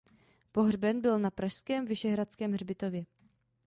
[0.51, 3.05] Pohřben byl na pražském Vyšehradském hřbitově.